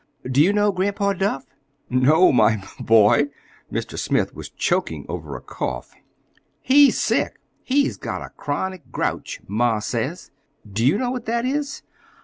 Do 0.27 0.41
you 0.41 0.51
know 0.51 0.71
Grandpa 0.71 1.13
Duff?" 1.13 1.45
"No, 1.87 2.31
my 2.31 2.55
b 2.57 2.65
boy." 2.79 3.27
Mr. 3.71 3.99
Smith 3.99 4.33
was 4.33 4.49
choking 4.49 5.05
over 5.07 5.35
a 5.35 5.41
cough. 5.41 5.93
"He's 6.59 6.97
sick. 6.99 7.39
He's 7.61 7.97
got 7.97 8.23
a 8.25 8.29
chronic 8.29 8.89
grouch, 8.91 9.41
ma 9.47 9.77
says. 9.77 10.31
Do 10.67 10.83
you 10.83 10.97
know 10.97 11.11
what 11.11 11.27
that 11.27 11.45
is?" 11.45 11.83